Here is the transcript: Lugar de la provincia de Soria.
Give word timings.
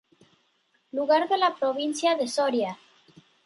Lugar 0.99 1.29
de 1.33 1.37
la 1.41 1.53
provincia 1.59 2.15
de 2.15 2.27
Soria. 2.27 2.75